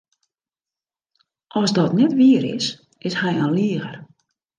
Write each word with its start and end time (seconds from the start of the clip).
As 1.61 1.71
dat 1.77 1.91
net 1.99 2.11
wier 2.19 2.43
is, 2.55 2.67
is 3.07 3.17
hy 3.21 3.31
in 3.43 3.51
liger. 3.59 3.95